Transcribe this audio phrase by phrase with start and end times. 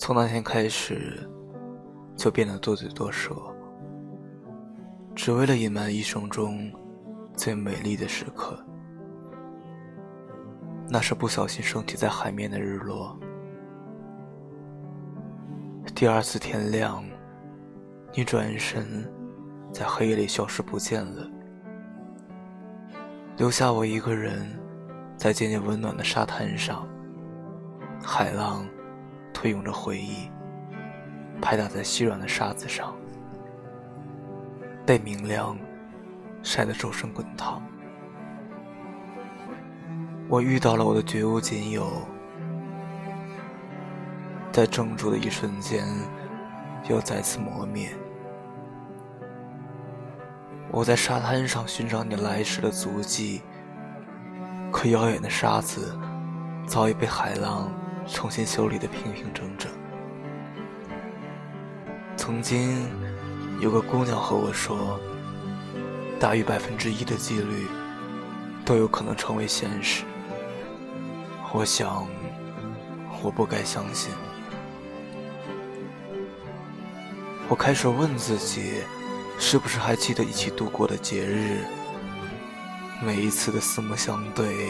[0.00, 1.28] 从那天开始，
[2.16, 3.36] 就变得多嘴多舌，
[5.14, 6.72] 只为了隐瞒一生中
[7.36, 8.58] 最美丽的时刻。
[10.88, 13.14] 那是不小心升起在海面的日落。
[15.94, 17.04] 第二次天亮，
[18.14, 19.06] 你转身，
[19.70, 21.30] 在黑夜里消失不见了，
[23.36, 24.48] 留下我一个人，
[25.18, 26.88] 在渐渐温暖的沙滩上，
[28.02, 28.66] 海浪。
[29.40, 30.30] 推涌着回忆，
[31.40, 32.94] 拍打在细软的沙子上，
[34.84, 35.56] 被明亮
[36.42, 37.62] 晒得周身滚烫。
[40.28, 41.90] 我遇到了我的绝无仅有，
[44.52, 45.86] 在怔住的一瞬间，
[46.90, 47.88] 又再次磨灭。
[50.70, 53.40] 我在沙滩上寻找你来时的足迹，
[54.70, 55.98] 可遥远的沙子
[56.66, 57.72] 早已被海浪。
[58.12, 59.70] 重新修理的平平整整。
[62.16, 62.86] 曾经
[63.60, 65.00] 有个姑娘和我说，
[66.18, 67.66] 大于百分之一的几率
[68.64, 70.04] 都有可能成为现实。
[71.52, 72.06] 我想，
[73.22, 74.12] 我不该相信。
[77.48, 78.82] 我开始问自己，
[79.38, 81.64] 是不是还记得一起度过的节日？
[83.02, 84.68] 每一次的四目相对，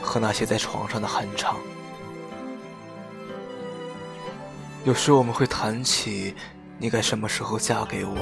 [0.00, 1.56] 和那些在床上的酣畅。
[4.84, 6.34] 有时我们会谈起，
[6.78, 8.16] 你该什么时候嫁给我？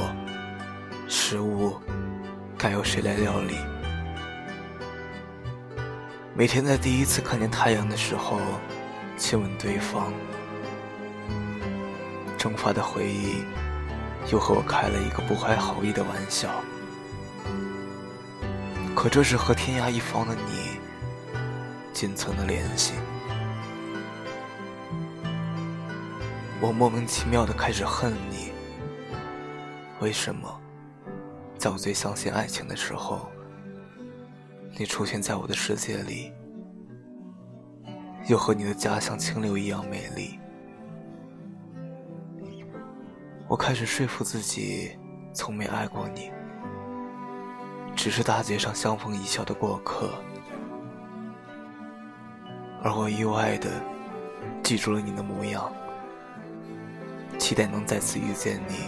[1.06, 1.76] 食物
[2.56, 3.56] 该由谁来料理？
[6.34, 8.40] 每天在第一次看见太阳的时候，
[9.18, 10.12] 亲吻对方。
[12.38, 13.44] 蒸发的回忆，
[14.32, 16.48] 又和我开了一个不怀好意的玩笑。
[18.94, 20.80] 可这是和天涯一方的你，
[21.92, 22.94] 仅存的联系。
[26.60, 28.50] 我莫名其妙的开始恨你。
[30.00, 30.60] 为什么，
[31.58, 33.28] 在我最相信爱情的时候，
[34.78, 36.32] 你出现在我的世界里，
[38.26, 40.38] 又和你的家乡清流一样美丽？
[43.48, 44.98] 我开始说服自己，
[45.34, 46.32] 从没爱过你，
[47.94, 50.10] 只是大街上相逢一笑的过客，
[52.82, 53.70] 而我意外的
[54.62, 55.70] 记住了你的模样。
[57.38, 58.84] 期待能再次遇见你，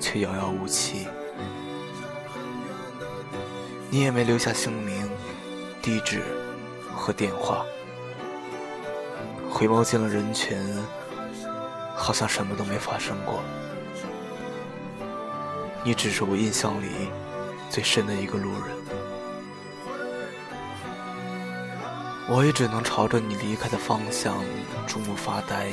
[0.00, 1.06] 却遥遥无期。
[3.90, 5.08] 你也没留下姓名、
[5.82, 6.22] 地址
[6.94, 7.64] 和电话。
[9.50, 10.58] 回眸进了人群，
[11.94, 13.40] 好像什么都没发生过。
[15.84, 16.88] 你只是我印象里
[17.70, 18.76] 最深的一个路人。
[22.26, 24.34] 我也只能朝着你离开的方向
[24.86, 25.70] 注目发呆。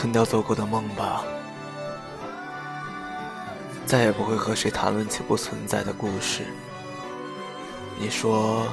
[0.00, 1.24] 吞掉做过的梦吧，
[3.84, 6.44] 再也不会和谁谈论起不存在的故事。
[7.98, 8.68] 你说，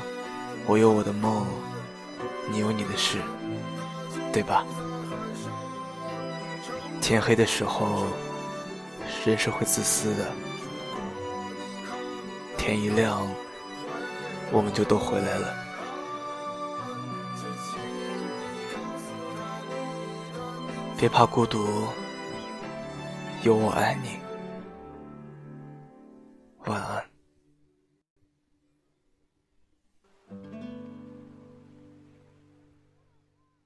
[0.68, 1.48] 我有我的梦，
[2.52, 3.18] 你有你的事，
[4.32, 4.64] 对吧？
[7.02, 8.06] 天黑的时候，
[9.26, 10.32] 人是会自私的。
[12.56, 13.28] 天一亮，
[14.52, 15.65] 我们就都回来了。
[20.98, 21.90] 别怕孤独，
[23.44, 24.18] 有我爱你。
[26.66, 27.15] 晚安。